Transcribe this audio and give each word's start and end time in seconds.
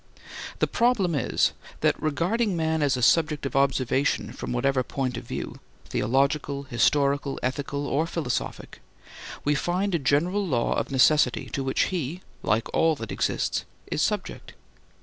The 0.57 0.65
problem 0.65 1.13
is 1.13 1.53
that 1.81 2.01
regarding 2.01 2.57
man 2.57 2.81
as 2.81 2.97
a 2.97 3.03
subject 3.03 3.45
of 3.45 3.55
observation 3.55 4.33
from 4.33 4.51
whatever 4.51 4.81
point 4.81 5.15
of 5.15 5.25
view—theological, 5.25 6.63
historical, 6.63 7.39
ethical, 7.43 7.85
or 7.85 8.07
philosophic—we 8.07 9.53
find 9.53 9.93
a 9.93 9.99
general 9.99 10.43
law 10.43 10.73
of 10.73 10.89
necessity 10.89 11.51
to 11.51 11.63
which 11.63 11.89
he 11.93 12.23
(like 12.41 12.67
all 12.73 12.95
that 12.95 13.11
exists) 13.11 13.63
is 13.91 14.01
subject. 14.01 14.53